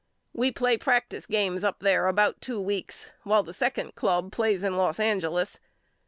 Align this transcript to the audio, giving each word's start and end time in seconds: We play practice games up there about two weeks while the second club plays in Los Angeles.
We 0.33 0.51
play 0.51 0.77
practice 0.79 1.27
games 1.27 1.63
up 1.63 1.77
there 1.81 2.07
about 2.07 2.41
two 2.41 2.59
weeks 2.59 3.11
while 3.21 3.43
the 3.43 3.53
second 3.53 3.93
club 3.93 4.31
plays 4.31 4.63
in 4.63 4.75
Los 4.75 4.99
Angeles. 4.99 5.59